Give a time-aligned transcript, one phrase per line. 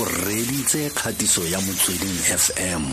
[0.00, 2.84] o reditse kgatiso ya motsweding fm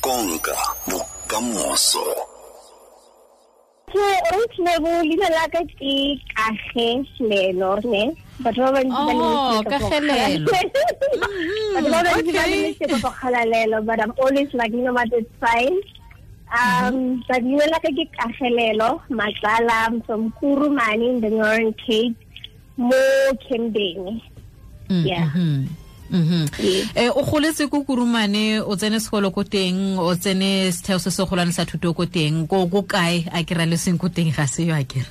[0.00, 0.56] konka
[0.88, 2.06] bokamoso.
[3.86, 4.08] Ke
[4.82, 5.62] leina la ke
[6.34, 8.02] kagelelo ne?
[8.42, 10.46] Batho ba bantsi ba leletse go Kagelelo.
[11.74, 12.50] batho ba bantsi ba okay.
[12.50, 15.78] leletse go galalelo but i'm always like you know what it's fine.
[16.50, 22.18] Um but leina la ka ke kgalalelo matlala I'm from kurumane in the northern cape
[22.76, 22.98] mo
[23.46, 24.20] campbeng
[24.88, 25.30] Yeah.
[26.10, 26.46] Mhm.
[26.94, 31.22] Eh o goletse ko kurumane o tsene sekolo ko teng o tsene setheo se se
[31.26, 34.46] golwane sa thuto ko teng ko ko kae a kry-a le seng ko teng ga
[34.46, 35.06] se yo a kere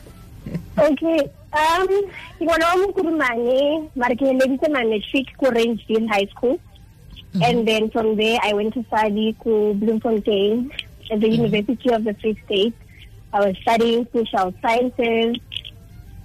[0.77, 1.19] Okay.
[1.55, 1.87] Um,
[2.37, 6.59] ke ngwana wa mokurumane mara ke leditse my matric ko Rangeville High School.
[7.43, 10.71] And then from there I went to study to Bloemfontein
[11.11, 12.73] at the University of the Free State.
[13.33, 15.35] I was studying social sciences.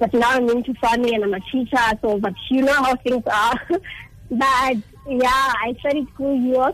[0.00, 3.22] But now I'm into farming and I'm a teacher, so but you know how things
[3.28, 3.60] are.
[4.32, 6.72] but yeah, I studied school years.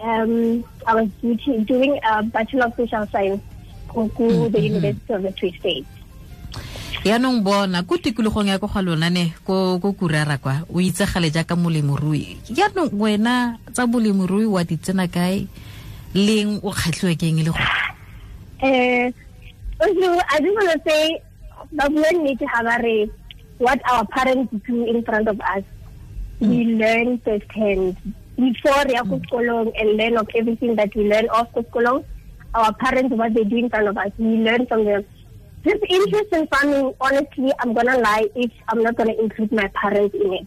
[0.00, 3.42] Um, I was doing a Bachelor of Social Science
[3.86, 4.50] ko -hmm.
[4.50, 5.86] the University of the Free State.
[7.06, 11.54] yaanong bona ko tikologong ya ko ga lona ne ko kurara kwa o itsegale jaaka
[11.54, 15.46] molemirui yaanong wena tsa bolemirui wa di tsena kae
[16.12, 17.62] leng o kgatlhiwa ke eng e le go
[18.66, 19.14] um
[19.78, 21.22] so I just want to say,
[21.72, 23.10] but we need to have a re-
[23.58, 25.62] what our parents do in front of us.
[26.40, 27.96] We learn firsthand.
[28.36, 29.72] Before we are mm.
[29.80, 32.04] and learn of everything that we learn off Kuskolong,
[32.54, 35.04] our parents, what they do in front of us, we learn from them.
[35.64, 39.50] This interest in farming, honestly, I'm going to lie if I'm not going to include
[39.50, 40.46] my parents in it.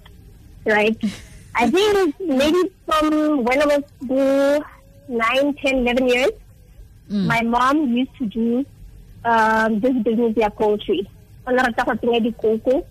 [0.65, 0.97] Right?
[1.55, 4.63] I think maybe from when I was uh,
[5.09, 6.31] 9, 10, 11 years,
[7.09, 8.65] my mom used to do
[9.25, 11.07] um, this business ya poultry.
[11.47, 12.85] O na rata go tsenya dikoko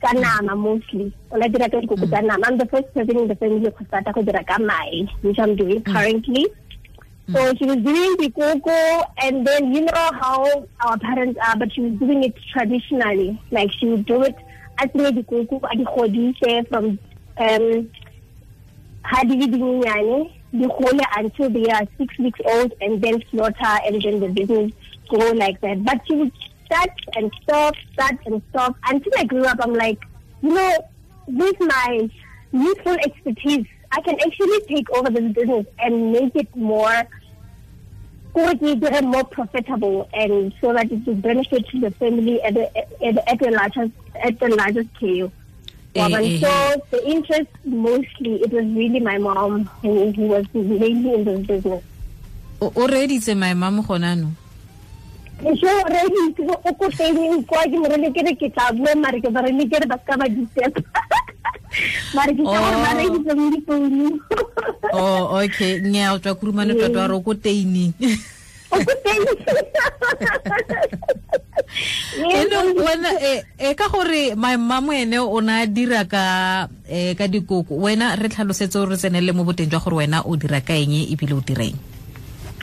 [0.00, 1.12] ka nama mostly.
[1.30, 2.46] O na dira ka dikoko tsa nama.
[2.46, 5.56] I'm the first person in the family go start go dira ka mae, which I'm
[5.56, 6.46] doing currently.
[7.32, 11.70] So she was doing the cocoa, and then you know how our parents are, but
[11.74, 13.38] she was doing it traditionally.
[13.50, 14.36] Like she would do it
[14.78, 16.98] as the cocoa, at the from
[17.38, 17.90] um,
[19.02, 23.74] ha di le dinyenyane di gole until they are six weeks old and then slaughter
[23.86, 24.72] and then the business
[25.08, 25.84] go like that.
[25.84, 26.32] But she would
[26.66, 29.58] start and stop, start and stop until I grew up.
[29.60, 29.98] I'm like,
[30.42, 30.76] you know,
[31.26, 32.08] with my
[32.52, 37.02] youthful expertise, I can actually take over this business and make it more
[39.02, 43.50] more profitable and so that it will benefit the family at the at, at the
[43.50, 43.90] larger
[44.22, 45.32] at the larger scale.
[45.94, 50.46] Eh, Um, eh, so the interest mostly it was really my mom who, who was
[50.54, 51.82] mainly in this business.
[52.60, 54.32] o o reeditse maemamo gona no
[55.38, 58.90] And so already o ko teng kwa ke mo re ke re ke tla bua
[58.98, 60.74] mare ke bare le ke re ba ska ba di step.
[62.10, 62.74] Mare ke tla Oh.
[62.82, 64.06] ba re ke tla mo founu.
[64.98, 67.94] oh okay nya o tswa kurumane tota wa re o ko teining
[68.68, 69.22] O ko teng.
[72.18, 77.78] Yaanong wena eh, eh ka gore maemamo ene o na dira ka eh ka dikoko
[77.78, 80.98] wena re tlhalosetse o re tsenele mo boteng jwa gore wena o dira ka eng
[80.98, 81.78] ebile o direng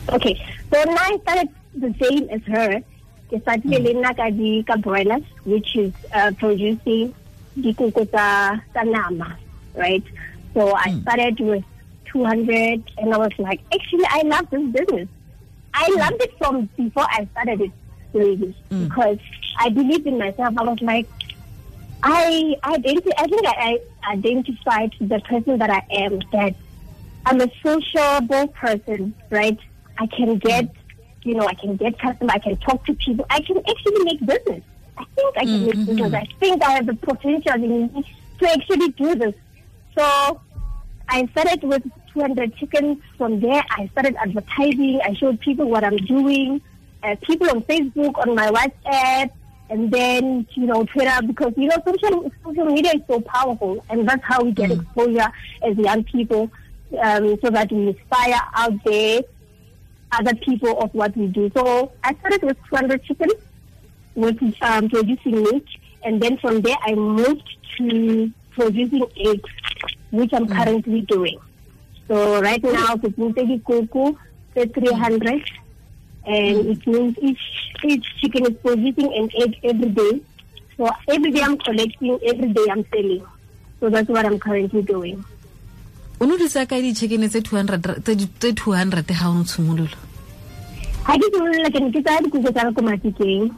[0.05, 0.37] Okay,
[0.69, 2.81] so now I started the same as her.
[3.29, 3.41] Ke hmm.
[3.41, 7.13] started le nna ka di ka broilers, which is uh, producing
[7.57, 9.37] dikoko tsa nama,
[9.73, 10.03] right?
[10.53, 11.01] So I hmm.
[11.01, 11.63] started with
[12.05, 15.09] 200, and I was like, actually, I love this business.
[15.73, 15.99] I hmm.
[15.99, 17.71] loved it from before I started it,
[18.13, 19.19] really, because
[19.57, 20.55] I believed in myself.
[20.57, 21.07] I was like,
[22.03, 26.21] I identi- I think I, I identified the person that I am.
[26.31, 26.55] That
[27.25, 29.57] I'm a sociable person, right?
[29.97, 30.69] I can get,
[31.25, 32.31] you know, I can get customer.
[32.33, 33.25] I can talk to people.
[33.29, 34.63] I can actually make business.
[34.97, 36.13] I think I can make business.
[36.13, 39.33] I think I have the potential in me to actually do this.
[39.97, 40.41] So
[41.09, 42.99] I started with 200 chickens.
[43.17, 45.01] From there, I started advertising.
[45.03, 46.61] I showed people what I'm doing.
[47.03, 49.31] Uh, people on Facebook, on my WhatsApp,
[49.69, 54.07] and then you know Twitter because you know social social media is so powerful, and
[54.07, 55.27] that's how we get exposure
[55.61, 56.49] as young people,
[56.99, 59.21] um, so that we inspire out there
[60.19, 61.49] other people of what we do.
[61.53, 63.33] So I started with 200 chickens
[64.15, 65.67] with um, producing meat,
[66.03, 67.43] and then from there I moved
[67.77, 69.49] to producing eggs,
[70.11, 71.39] which I'm currently doing.
[72.07, 74.15] So right now, it's Mutegi Kuku,
[74.53, 75.43] 300,
[76.25, 77.41] and it means each
[77.83, 80.21] each chicken is producing an egg every day.
[80.77, 83.25] So every day I'm collecting, every day I'm selling.
[83.79, 85.23] So that's what I'm currently doing.
[86.19, 89.33] o ne o di tsaya kae di-chicken tse 200 tse di- tse 200 ga o
[89.35, 89.97] ne tshimolola
[91.07, 93.57] I just want like an kita because I'm a marketing,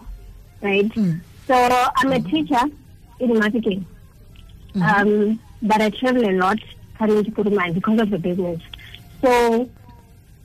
[0.62, 0.90] right?
[0.90, 1.22] Mm.
[1.48, 2.64] So I'm a teacher
[3.20, 3.86] in marketing.
[4.76, 6.60] Um, but I travel a lot
[6.98, 8.62] coming to Kurumane because of the business.
[9.22, 9.70] So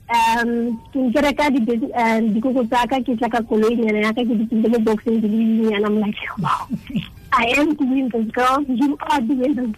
[0.09, 4.67] um ke reka dikoko tsa ka ke tla ka koloi nyana ya ka ke di
[4.73, 6.67] mo boxing di le I'm like wow
[7.33, 9.71] I am doing this girl you are doing this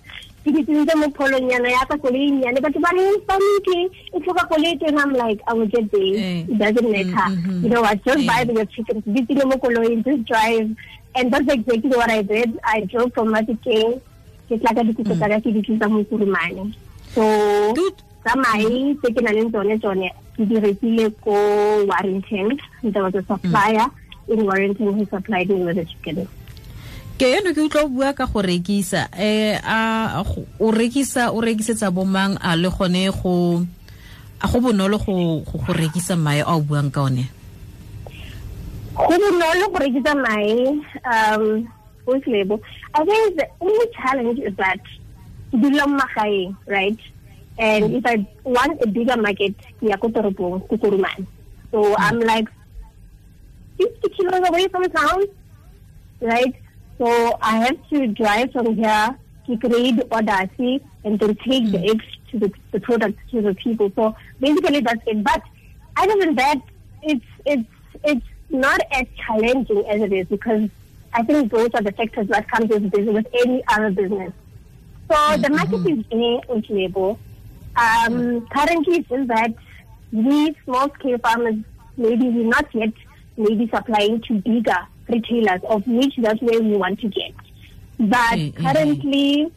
[0.46, 3.78] ke di tsentse mo pholonyana ya ka koloi nyane batho ba reng famke
[4.14, 6.46] e tlhoka koloi and I'm like I will get there eh.
[6.46, 7.64] it doesn't matter mm -hmm.
[7.66, 10.70] you know what just buy the chickens di tsile mo koloi just drive
[11.18, 13.98] and that's exactly what I did I drove from Matikeng
[14.46, 16.70] ke tla ka dikoko tsa ka ke di tlisa mo Kurumane
[17.18, 17.26] so
[18.22, 20.08] tsamae tse ke nang le tsone tsone
[20.38, 21.36] ke di rekile ko
[21.90, 22.54] warrington
[22.86, 24.34] there was a supplier mm.
[24.34, 26.28] in warrington who supplied me with the chicken
[27.16, 30.24] ke eno ke utlwa bua ka go rekisa eh a
[30.60, 33.64] o rekisa o rekisetsa bomang a le gone go
[34.42, 37.24] a go bonolo go go rekisa mae a o buang ka one
[38.96, 40.76] go bonolo go rekisa mae
[41.08, 41.68] um
[42.04, 42.60] go label
[42.94, 44.84] i think the only challenge is that
[45.56, 47.00] dula magaeng right
[47.58, 47.98] and mm.
[47.98, 51.26] if I want a bigger market, ya ko toropong ko korumane
[51.72, 51.96] So.
[51.98, 52.48] I'm like
[53.78, 55.24] 50 kilos away from town,
[56.22, 56.56] right?
[56.98, 62.06] So I have to drive from here to create Audacity and then take the eggs
[62.32, 63.92] to the, the product to the people.
[63.96, 65.24] So basically that's it.
[65.24, 65.44] But
[65.98, 66.62] other than that,
[67.04, 67.70] it's it's
[68.04, 70.70] it's not as challenging as it is because
[71.14, 74.34] I think those are the factors that comes with business with any other business.
[75.10, 75.42] So mm-hmm.
[75.42, 77.20] the market is in label
[77.76, 79.54] um, currently, it is that
[80.12, 81.56] we small scale farmers,
[81.98, 82.94] maybe we're not yet
[83.38, 87.34] maybe supplying to bigger retailers, of which that's where we want to get.
[88.00, 88.66] But mm-hmm.
[88.66, 89.52] currently,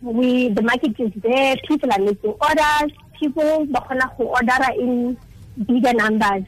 [0.00, 1.56] we the market is there.
[1.68, 2.92] People are making orders.
[3.20, 3.66] People
[4.16, 5.16] who order in
[5.66, 6.44] bigger numbers.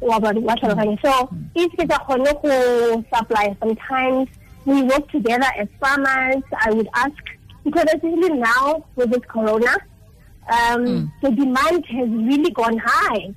[0.00, 4.28] So if it's a who supply, sometimes
[4.64, 6.42] we work together as farmers.
[6.58, 7.12] I would ask
[7.64, 9.76] because especially now with this corona,
[10.48, 11.12] um, mm.
[11.22, 13.34] the demand has really gone high.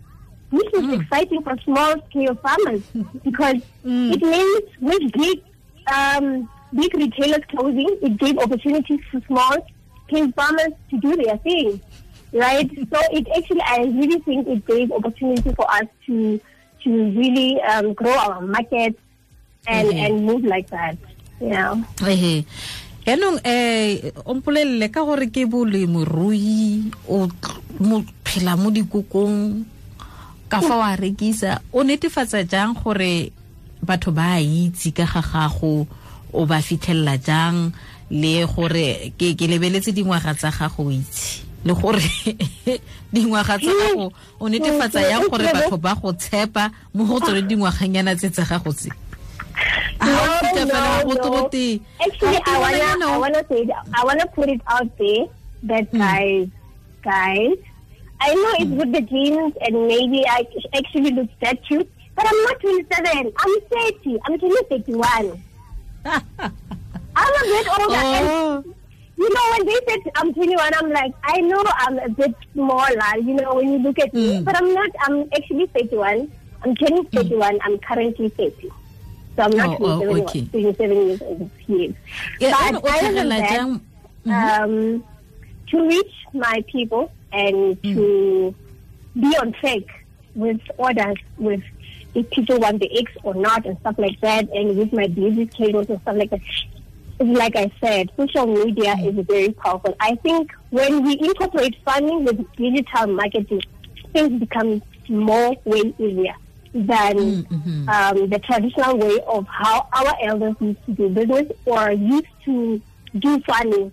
[0.51, 1.01] This is mm.
[1.01, 2.81] exciting for small scale farmers
[3.23, 4.13] because mm.
[4.13, 5.43] it means with big,
[5.93, 9.57] um, big retailers closing, it gave opportunities for small
[10.07, 11.81] scale farmers to do their thing,
[12.31, 12.69] right?
[12.91, 16.39] so it actually, I really think it gave opportunity for us to
[16.83, 18.97] to really um, grow our market
[19.67, 19.99] and mm-hmm.
[19.99, 20.97] and move like that.
[21.41, 21.75] Yeah.
[21.97, 22.47] Mm-hmm.
[23.07, 27.27] yaanong um o mpolelele ka gore ke o
[28.27, 29.63] phela mo dikokong
[30.49, 33.31] ka fa wa rekisa o netefatsa jang gore
[33.83, 35.87] batho ba a itse ka ga gago
[36.33, 37.71] o ba fitlhelela jang
[38.11, 42.07] le gore ke ke lebeletse dingwaga tsa gago itse le gore
[43.13, 48.15] dingwaga tsa gago o netefatsa yang gore batho ba go tshepa mo go tsone dingwaganyana
[48.15, 48.89] tse tsa gago tse.
[51.99, 55.25] Actually, I wanna, I wanna say, I wanna put it out there
[55.63, 55.97] that mm.
[55.97, 56.47] guys,
[57.01, 57.57] guys,
[58.19, 62.43] I know it's with the genes and maybe I actually look that cute, but I'm
[62.43, 63.31] not 27.
[63.37, 64.19] I'm 30.
[64.25, 65.43] I'm 31.
[66.05, 67.95] I'm a bit older.
[67.95, 68.63] Oh.
[68.65, 68.75] And,
[69.17, 73.17] you know, when they said I'm 21, I'm like, I know I'm a bit smaller,
[73.19, 74.15] you know, when you look at mm.
[74.15, 74.43] me, hmm.
[74.43, 76.31] but I'm not, I'm actually 31.
[76.63, 77.17] I'm turning hmm.
[77.17, 77.53] 31.
[77.53, 77.59] Mm.
[77.63, 78.69] I'm currently 30.
[79.35, 80.45] So I'm not oh, oh, okay.
[80.45, 81.51] 27 years old.
[81.67, 84.31] Yeah, but other than that, mm-hmm.
[84.31, 85.03] um,
[85.67, 87.93] to reach my people and mm.
[87.95, 88.55] to
[89.19, 89.81] be on track
[90.35, 91.63] with orders, with
[92.15, 95.53] if people want the eggs or not and stuff like that, and with my business
[95.53, 96.41] cables and stuff like that.
[97.19, 99.19] Like I said, social media mm.
[99.19, 99.95] is very powerful.
[99.99, 103.61] I think when we incorporate farming with digital marketing,
[104.13, 106.35] things become more way easier
[106.73, 107.89] than mm-hmm.
[107.89, 112.81] um, the traditional way of how our elders used to do business or used to
[113.17, 113.91] do farming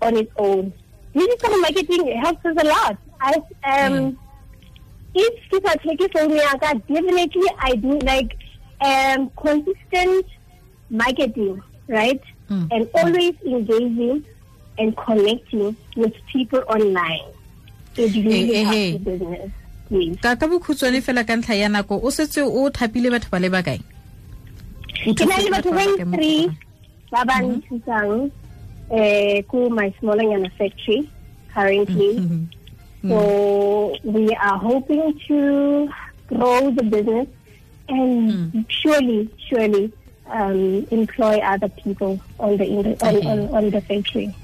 [0.00, 0.72] on its own.
[1.14, 2.96] Digital marketing helps us a lot.
[3.20, 4.16] I um, mm.
[5.14, 8.36] if people take it from me, definitely I do like
[8.80, 10.26] um, consistent
[10.90, 12.22] marketing, right?
[12.50, 12.68] Mm.
[12.70, 14.24] And always engaging
[14.78, 17.32] and connecting with people online.
[17.96, 19.52] It really hey, helps hey, the business.
[19.92, 23.48] ka ka bokhutshwane fela ka ntlha ya nako o setse o thapile batho ba le
[23.52, 23.80] bakae
[25.12, 25.84] ke na le batho ba
[26.16, 26.48] three
[27.12, 27.60] ba ba mhm.
[27.60, 28.32] nthusang
[28.88, 31.10] ko my smallanyana factory
[31.54, 32.48] currently mhm.
[33.08, 35.88] so we are hoping to
[36.28, 37.28] grow the business
[37.88, 38.64] and mm.
[38.68, 39.92] surely surely
[40.26, 42.66] um, employ other people on the
[43.02, 44.34] on, on, on the factory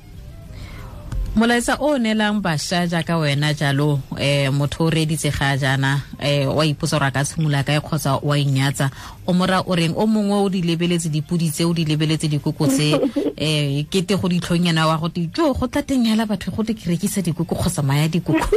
[1.36, 6.66] molaetsa o neelang bašwa jaaka wena jalo um motho o reeditse ga jaana um wa
[6.66, 8.90] ipotsa gore a ka tshimola kae kgotsa wa inyatsa
[9.26, 12.66] o mora o reng o mongwe o di lebeletse dipudi tse o di lebeletse dikoko
[12.66, 12.94] tse
[13.44, 17.22] um kete go ditlhonyana wa gote jo go tla teng yala batho gote ke rekisa
[17.22, 18.48] dikoko kgotsa maya dikoko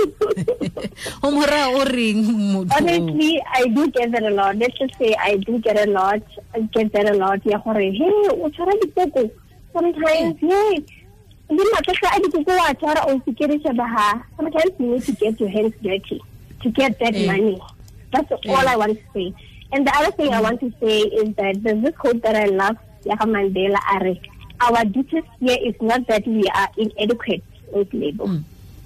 [1.23, 2.21] o mora o reng
[2.71, 4.55] Honestly, I do get that a lot.
[4.55, 6.21] Let's just say I do get a lot.
[6.53, 7.45] I get that a lot.
[7.45, 9.29] Ya gore, hey, o tshwara dikoko.
[9.73, 10.83] Sometimes, hey,
[11.51, 14.23] le matsogo a dikoko wa tshwara o se kere shabaha.
[14.37, 16.21] Sometimes you need to get your hands dirty
[16.63, 17.25] to get that Eh.
[17.25, 17.59] money.
[18.11, 19.33] That's all I want to say.
[19.73, 22.45] And the other thing I want to say is that there's this quote that I
[22.45, 24.15] love, Yaka Mandela Are.
[24.59, 27.43] Our deepest fear is not that we are inadequate
[27.73, 28.25] with labor.
[28.25, 28.43] Mm.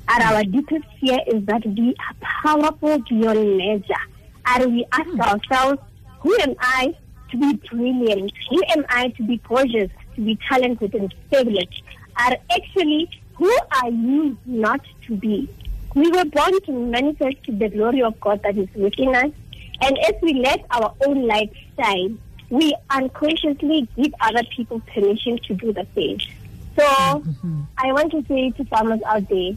[0.08, 4.04] And our deepest fear is that we are powerful beyond measure.
[4.46, 5.82] And we ask ourselves,
[6.20, 6.96] who am I
[7.32, 8.32] to be brilliant?
[8.52, 11.66] Who am I to be gorgeous, to be talented and fabulous?
[12.18, 15.50] And actually, who are you not to be?
[15.94, 19.32] We were born to manifest the glory of God that is within us.
[19.82, 22.20] And as we let our own light shine,
[22.50, 26.20] we unconsciously give other people permission to do the same.
[26.78, 27.62] So mm-hmm.
[27.78, 29.52] I want to say to farmers out there,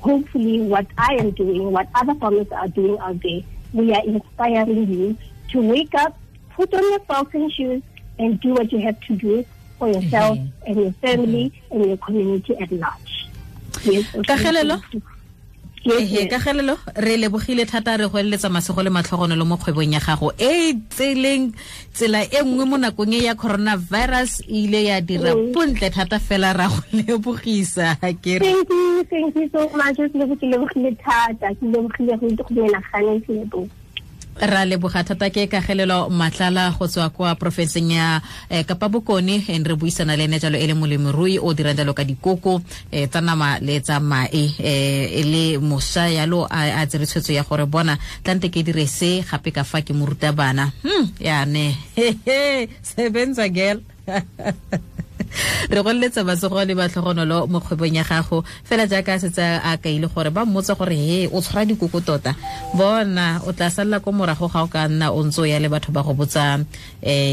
[0.00, 3.40] hopefully what I am doing, what other farmers are doing out there,
[3.72, 5.18] we are inspiring you
[5.50, 6.18] to wake up,
[6.50, 7.82] put on your falcon shoes,
[8.18, 9.44] and do what you have to do
[9.78, 10.66] for yourself Mhm.
[10.66, 13.12] and your family and your community at large.
[13.84, 14.04] Yes.
[14.12, 14.80] Kgalalelo?
[15.86, 16.30] Ehe yes.
[16.30, 20.32] ka gelelo re lebogile thata re go eletsa masego le matlhogonolo mo kgwebong ya gago
[20.34, 21.54] e e tseleng
[21.94, 25.52] tsela e nngwe mo nakong e ya coronavirus e ile ya dira Mm.
[25.54, 29.94] bontle thata fela ra go lebogisa ke Thank you, thank you so much.
[29.94, 30.10] Ke
[30.50, 33.68] lebogile thata, ke lebogile go go menagane lebo.
[34.40, 39.74] Ra leboga thata ke kagelelo matlala go tswa kwa porofenseng ya eh, kapa bokone re
[39.74, 42.60] buisana le ene jalo e le molemirui o dirang jalo ka dikoko
[42.92, 47.32] eh, tsa nama le tsa mae eh, e le mošwa yalo a, a tsere tshwetso
[47.32, 51.76] ya gore bona tlante ke dire se gape ka fa ke moruta bana hmm, yane
[52.88, 53.80] sebenza girl
[55.70, 58.44] re go leletsa matsogo le batlhogonolo mo kgwebong ya gago.
[58.64, 62.34] Fela jaaka setse a kaile gore ba mmotsa gore he o tshwara dikoko tota.
[62.74, 65.68] Bona o tla salela ko morago ga o ka nna o ntse o ya le
[65.68, 66.64] batho ba go botsa um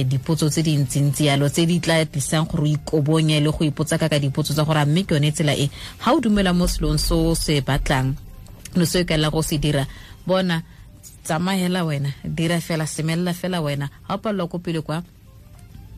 [0.10, 4.10] dipotso tse dintsintsi yalo tse di tla tlisang gore o ikobonye le go ipotsa ka
[4.10, 5.70] ka dipotso tsa gore a mme ke yone tsela e.
[6.04, 8.16] Ga o dumela mo selong se o se batlang
[8.76, 9.88] no se o ikaelela go se dira
[10.26, 10.64] bona
[11.24, 13.90] tsamaya wena dira fela semelela fela wena.
[14.08, 15.04] Ga o palelwa ko pele kwa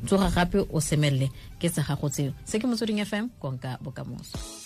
[0.06, 2.32] tsoga gape o semelele ke tsa gago tseo.
[2.46, 4.65] Se ke motsweding fm konka bokamoso